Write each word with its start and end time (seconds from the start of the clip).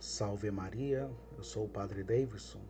Salve 0.00 0.50
Maria, 0.50 1.10
eu 1.36 1.44
sou 1.44 1.66
o 1.66 1.68
Padre 1.68 2.02
Davidson 2.02 2.62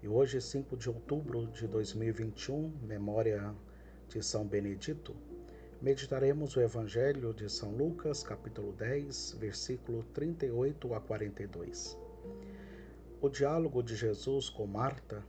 e 0.00 0.06
hoje, 0.06 0.40
5 0.40 0.76
de 0.76 0.88
outubro 0.88 1.48
de 1.48 1.66
2021, 1.66 2.72
memória 2.86 3.52
de 4.08 4.22
São 4.22 4.46
Benedito, 4.46 5.16
meditaremos 5.82 6.54
o 6.54 6.60
Evangelho 6.60 7.34
de 7.34 7.50
São 7.50 7.72
Lucas, 7.72 8.22
capítulo 8.22 8.70
10, 8.74 9.38
versículo 9.40 10.04
38 10.14 10.94
a 10.94 11.00
42. 11.00 11.98
O 13.20 13.28
diálogo 13.28 13.82
de 13.82 13.96
Jesus 13.96 14.48
com 14.48 14.64
Marta 14.64 15.24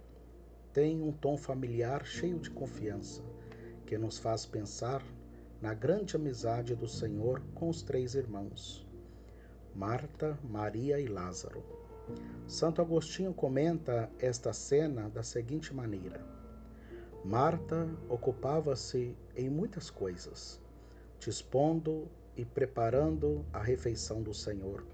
tem 0.71 1.02
um 1.02 1.12
tom 1.12 1.36
familiar 1.36 2.05
cheio 2.05 2.38
de 2.38 2.52
confiança, 2.52 3.23
que 3.88 3.98
nos 3.98 4.20
faz 4.20 4.46
pensar 4.46 5.04
na 5.60 5.73
grande 5.73 6.16
amizade 6.16 6.76
do 6.76 6.88
Senhor 6.88 7.42
com 7.55 7.68
os 7.68 7.82
três 7.82 8.14
irmãos. 8.14 8.91
Marta, 9.76 10.38
Maria 10.44 11.00
e 11.00 11.08
Lázaro. 11.08 11.64
Santo 12.45 12.82
Agostinho 12.82 13.34
comenta 13.34 14.12
esta 14.20 14.52
cena 14.52 15.09
da 15.09 15.23
seguinte 15.23 15.73
maneira: 15.73 16.26
Marta 17.23 17.88
ocupava-se 18.09 19.16
em 19.36 19.50
muitas 19.50 19.90
coisas, 19.90 20.59
dispondo 21.20 22.09
e 22.36 22.44
preparando 22.44 23.45
a 23.54 23.59
refeição 23.59 24.22
do 24.22 24.34
Senhor. 24.34 24.86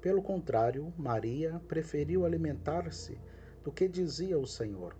Pelo 0.00 0.22
contrário, 0.22 0.92
Maria 0.96 1.60
preferiu 1.66 2.24
alimentar-se 2.24 3.18
do 3.64 3.72
que 3.72 3.88
dizia 3.88 4.38
o 4.38 4.46
Senhor. 4.46 4.94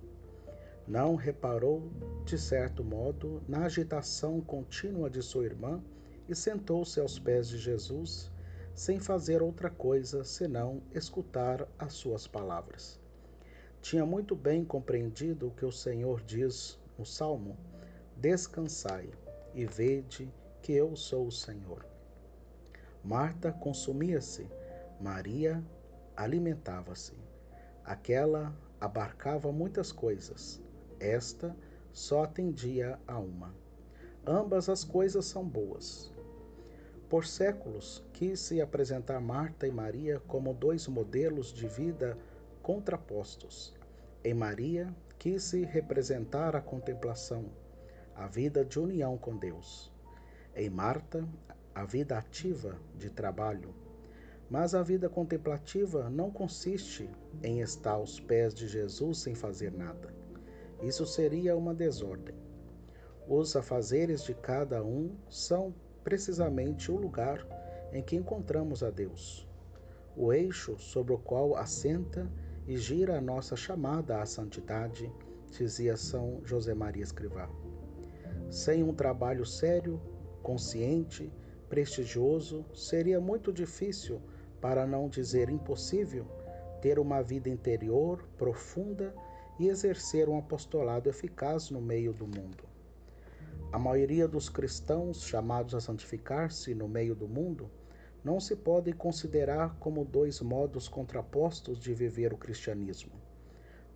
Não 0.88 1.14
reparou, 1.14 1.90
de 2.24 2.36
certo 2.36 2.82
modo, 2.82 3.42
na 3.46 3.66
agitação 3.66 4.40
contínua 4.40 5.08
de 5.08 5.22
sua 5.22 5.44
irmã 5.44 5.82
e 6.28 6.34
sentou-se 6.34 6.98
aos 6.98 7.18
pés 7.18 7.48
de 7.48 7.58
Jesus 7.58 8.32
sem 8.74 8.98
fazer 8.98 9.40
outra 9.40 9.70
coisa 9.70 10.24
senão 10.24 10.82
escutar 10.92 11.66
as 11.78 11.92
suas 11.92 12.26
palavras. 12.26 12.98
Tinha 13.80 14.04
muito 14.04 14.34
bem 14.34 14.64
compreendido 14.64 15.48
o 15.48 15.50
que 15.50 15.64
o 15.64 15.70
Senhor 15.70 16.20
diz 16.22 16.78
no 16.98 17.06
Salmo: 17.06 17.56
Descansai 18.16 19.10
e 19.54 19.64
vede 19.64 20.32
que 20.60 20.72
eu 20.72 20.96
sou 20.96 21.26
o 21.26 21.32
Senhor. 21.32 21.86
Marta 23.04 23.52
consumia-se, 23.52 24.48
Maria 25.00 25.62
alimentava-se. 26.16 27.12
Aquela 27.84 28.56
abarcava 28.80 29.52
muitas 29.52 29.92
coisas, 29.92 30.60
esta 30.98 31.54
só 31.92 32.24
atendia 32.24 32.98
a 33.06 33.18
uma. 33.18 33.54
Ambas 34.26 34.70
as 34.70 34.82
coisas 34.82 35.26
são 35.26 35.46
boas, 35.46 36.13
por 37.14 37.24
séculos, 37.24 38.02
quis 38.12 38.40
se 38.40 38.60
apresentar 38.60 39.20
Marta 39.20 39.68
e 39.68 39.70
Maria 39.70 40.18
como 40.26 40.52
dois 40.52 40.88
modelos 40.88 41.52
de 41.52 41.68
vida 41.68 42.18
contrapostos. 42.60 43.72
Em 44.24 44.34
Maria, 44.34 44.92
quis 45.16 45.44
se 45.44 45.64
representar 45.64 46.56
a 46.56 46.60
contemplação, 46.60 47.44
a 48.16 48.26
vida 48.26 48.64
de 48.64 48.80
união 48.80 49.16
com 49.16 49.36
Deus. 49.36 49.92
Em 50.56 50.68
Marta, 50.68 51.24
a 51.72 51.84
vida 51.84 52.18
ativa 52.18 52.80
de 52.98 53.08
trabalho. 53.08 53.72
Mas 54.50 54.74
a 54.74 54.82
vida 54.82 55.08
contemplativa 55.08 56.10
não 56.10 56.32
consiste 56.32 57.08
em 57.44 57.60
estar 57.60 57.92
aos 57.92 58.18
pés 58.18 58.52
de 58.52 58.66
Jesus 58.66 59.18
sem 59.18 59.36
fazer 59.36 59.70
nada. 59.70 60.12
Isso 60.82 61.06
seria 61.06 61.56
uma 61.56 61.72
desordem. 61.72 62.34
Os 63.28 63.54
afazeres 63.54 64.24
de 64.24 64.34
cada 64.34 64.82
um 64.82 65.16
são 65.30 65.72
precisamente 66.04 66.92
o 66.92 66.96
lugar 66.96 67.44
em 67.92 68.02
que 68.02 68.14
encontramos 68.14 68.84
a 68.84 68.90
Deus, 68.90 69.48
o 70.14 70.32
eixo 70.32 70.78
sobre 70.78 71.14
o 71.14 71.18
qual 71.18 71.56
assenta 71.56 72.30
e 72.66 72.76
gira 72.76 73.18
a 73.18 73.20
nossa 73.20 73.56
chamada 73.56 74.20
à 74.20 74.26
santidade, 74.26 75.10
dizia 75.50 75.96
São 75.96 76.40
José 76.44 76.74
Maria 76.74 77.02
Escrivá. 77.02 77.48
Sem 78.50 78.82
um 78.82 78.94
trabalho 78.94 79.44
sério, 79.44 80.00
consciente, 80.42 81.32
prestigioso, 81.68 82.64
seria 82.74 83.20
muito 83.20 83.52
difícil, 83.52 84.20
para 84.60 84.86
não 84.86 85.08
dizer 85.08 85.48
impossível, 85.48 86.26
ter 86.80 86.98
uma 86.98 87.22
vida 87.22 87.48
interior 87.48 88.22
profunda 88.36 89.14
e 89.58 89.68
exercer 89.68 90.28
um 90.28 90.38
apostolado 90.38 91.08
eficaz 91.08 91.70
no 91.70 91.80
meio 91.80 92.12
do 92.12 92.26
mundo. 92.26 92.73
A 93.74 93.78
maioria 93.80 94.28
dos 94.28 94.48
cristãos 94.48 95.26
chamados 95.26 95.74
a 95.74 95.80
santificar-se 95.80 96.76
no 96.76 96.86
meio 96.86 97.12
do 97.12 97.26
mundo 97.26 97.68
não 98.22 98.38
se 98.38 98.54
pode 98.54 98.92
considerar 98.92 99.74
como 99.80 100.04
dois 100.04 100.40
modos 100.40 100.86
contrapostos 100.86 101.80
de 101.80 101.92
viver 101.92 102.32
o 102.32 102.36
cristianismo, 102.36 103.20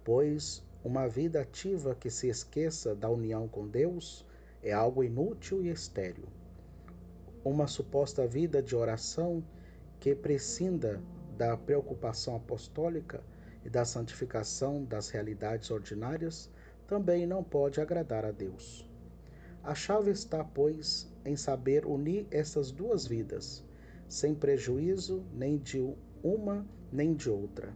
pois 0.02 0.64
uma 0.82 1.06
vida 1.06 1.42
ativa 1.42 1.94
que 1.94 2.10
se 2.10 2.26
esqueça 2.26 2.92
da 2.92 3.08
união 3.08 3.46
com 3.46 3.68
Deus 3.68 4.26
é 4.64 4.72
algo 4.72 5.04
inútil 5.04 5.62
e 5.62 5.68
estéril. 5.68 6.26
Uma 7.44 7.68
suposta 7.68 8.26
vida 8.26 8.60
de 8.60 8.74
oração 8.74 9.44
que 10.00 10.12
prescinda 10.12 11.00
da 11.36 11.56
preocupação 11.56 12.34
apostólica 12.34 13.22
e 13.64 13.70
da 13.70 13.84
santificação 13.84 14.84
das 14.84 15.08
realidades 15.10 15.70
ordinárias 15.70 16.50
também 16.88 17.28
não 17.28 17.44
pode 17.44 17.80
agradar 17.80 18.24
a 18.24 18.32
Deus. 18.32 18.87
A 19.62 19.74
chave 19.74 20.10
está, 20.10 20.42
pois, 20.42 21.10
em 21.24 21.36
saber 21.36 21.84
unir 21.84 22.26
essas 22.30 22.70
duas 22.70 23.06
vidas, 23.06 23.64
sem 24.08 24.34
prejuízo 24.34 25.24
nem 25.32 25.58
de 25.58 25.94
uma 26.22 26.66
nem 26.90 27.14
de 27.14 27.28
outra. 27.28 27.72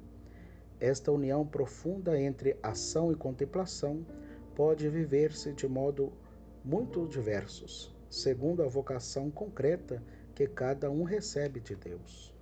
Esta 0.81 1.13
união 1.13 1.47
profunda 1.47 2.19
entre 2.21 2.57
ação 2.63 3.13
e 3.13 3.15
contemplação 3.15 4.05
pode 4.55 4.89
viver-se 4.89 5.53
de 5.53 5.69
modo 5.69 6.13
muito 6.65 7.07
diversos, 7.07 7.95
segundo 8.11 8.63
a 8.63 8.69
vocação 8.69 9.31
concreta 9.31 10.03
que 10.35 10.47
cada 10.47 10.91
um 10.91 11.03
recebe 11.03 11.61
de 11.61 11.77
Deus. 11.77 12.35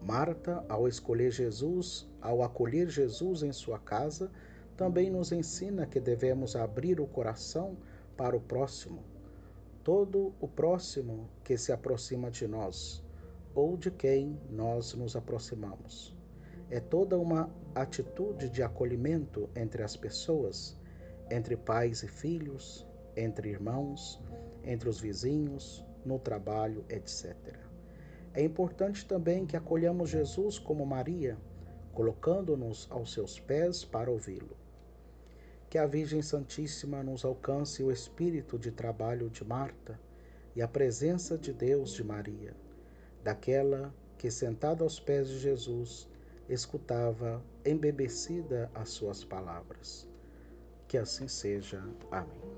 Marta, 0.00 0.64
ao 0.68 0.86
escolher 0.86 1.30
Jesus, 1.30 2.08
ao 2.20 2.42
acolher 2.42 2.88
Jesus 2.88 3.42
em 3.42 3.52
sua 3.52 3.78
casa, 3.78 4.30
também 4.76 5.10
nos 5.10 5.32
ensina 5.32 5.86
que 5.86 5.98
devemos 5.98 6.54
abrir 6.54 7.00
o 7.00 7.06
coração 7.06 7.76
para 8.16 8.36
o 8.36 8.40
próximo, 8.40 9.02
todo 9.84 10.32
o 10.40 10.48
próximo 10.48 11.28
que 11.44 11.56
se 11.56 11.72
aproxima 11.72 12.30
de 12.30 12.46
nós 12.46 13.04
ou 13.54 13.76
de 13.76 13.90
quem 13.90 14.38
nós 14.50 14.94
nos 14.94 15.16
aproximamos. 15.16 16.14
É 16.70 16.80
toda 16.80 17.18
uma 17.18 17.48
atitude 17.74 18.50
de 18.50 18.62
acolhimento 18.62 19.48
entre 19.54 19.82
as 19.82 19.96
pessoas, 19.96 20.76
entre 21.30 21.56
pais 21.56 22.02
e 22.02 22.08
filhos, 22.08 22.86
entre 23.16 23.48
irmãos, 23.50 24.20
entre 24.64 24.88
os 24.88 25.00
vizinhos, 25.00 25.84
no 26.04 26.18
trabalho, 26.18 26.84
etc. 26.88 27.34
É 28.34 28.42
importante 28.42 29.06
também 29.06 29.46
que 29.46 29.56
acolhamos 29.56 30.10
Jesus 30.10 30.58
como 30.58 30.84
Maria, 30.84 31.38
colocando-nos 31.92 32.86
aos 32.90 33.12
seus 33.12 33.40
pés 33.40 33.84
para 33.84 34.10
ouvi-lo. 34.10 34.65
Que 35.68 35.78
a 35.78 35.86
Virgem 35.86 36.22
Santíssima 36.22 37.02
nos 37.02 37.24
alcance 37.24 37.82
o 37.82 37.90
espírito 37.90 38.58
de 38.58 38.70
trabalho 38.70 39.28
de 39.28 39.44
Marta 39.44 39.98
e 40.54 40.62
a 40.62 40.68
presença 40.68 41.36
de 41.36 41.52
Deus 41.52 41.92
de 41.92 42.04
Maria, 42.04 42.54
daquela 43.22 43.92
que, 44.16 44.30
sentada 44.30 44.84
aos 44.84 44.98
pés 45.00 45.28
de 45.28 45.38
Jesus, 45.38 46.08
escutava 46.48 47.42
embebecida 47.64 48.70
as 48.74 48.90
suas 48.90 49.24
palavras. 49.24 50.08
Que 50.88 50.96
assim 50.96 51.28
seja. 51.28 51.82
Amém. 52.10 52.55